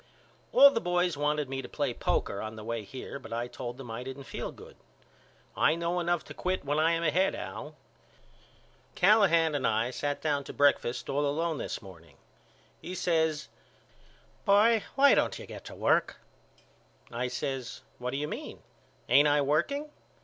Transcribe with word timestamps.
All 0.51 0.71
the 0.71 0.81
boys 0.81 1.15
wanted 1.15 1.47
me 1.47 1.61
to 1.61 1.69
play 1.69 1.93
poker 1.93 2.41
on 2.41 2.55
the 2.55 2.63
way 2.63 2.83
here 2.83 3.19
but 3.19 3.31
I 3.31 3.47
told 3.47 3.77
them 3.77 3.91
I 3.91 4.01
didn't 4.01 4.23
feel 4.23 4.51
good. 4.51 4.75
I 5.55 5.75
know 5.75 5.99
enough 5.99 6.23
to 6.23 6.33
quit 6.33 6.65
when 6.65 6.79
I 6.79 6.93
am 6.93 7.03
ahead 7.03 7.35
Al. 7.35 7.75
Callahan 8.95 9.53
and 9.53 9.67
I 9.67 9.91
sat 9.91 10.19
down 10.19 10.43
to 10.45 10.53
breakfast 10.53 11.07
all 11.07 11.23
alone 11.27 11.59
this 11.59 11.83
morning. 11.83 12.17
He 12.81 12.95
says 12.95 13.47
Boy 14.43 14.81
why 14.95 15.13
don't 15.13 15.37
you 15.37 15.45
get 15.45 15.65
to 15.65 15.75
work? 15.75 16.17
I 17.11 17.27
says 17.27 17.81
What 17.99 18.09
do 18.09 18.17
you 18.17 18.27
mean? 18.27 18.63
Ain't 19.07 19.27
I 19.27 19.41
working? 19.41 19.91